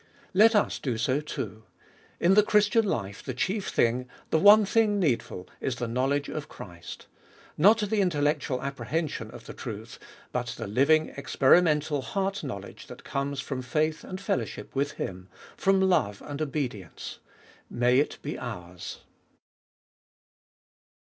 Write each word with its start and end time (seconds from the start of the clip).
Let 0.33 0.55
us 0.55 0.79
do 0.79 0.97
so, 0.97 1.21
too. 1.21 1.61
In 2.19 2.33
the 2.33 2.41
Christian 2.41 2.83
life 2.85 3.21
the 3.21 3.35
chief 3.35 3.67
thing, 3.67 4.07
the 4.31 4.39
one 4.39 4.65
thing 4.65 4.97
needful, 4.99 5.47
is 5.59 5.75
the 5.75 5.87
knowledge 5.87 6.27
of 6.27 6.49
Christ. 6.49 7.05
Not 7.55 7.77
the 7.81 8.01
intellectual 8.01 8.63
apprehension 8.63 9.29
of 9.29 9.45
the 9.45 9.53
truth, 9.53 9.99
but 10.31 10.55
the 10.57 10.65
living 10.65 11.09
experimental 11.17 12.01
heart 12.01 12.43
knowledge 12.43 12.87
that 12.87 13.03
comes 13.03 13.41
from 13.41 13.61
faith 13.61 14.03
and 14.03 14.19
fellowship 14.19 14.73
with 14.73 14.93
Him, 14.93 15.29
from 15.55 15.79
love 15.79 16.23
and 16.25 16.41
obedience. 16.41 17.19
May 17.69 17.99
it 17.99 18.17
be 18.23 18.39
ours 18.39 19.01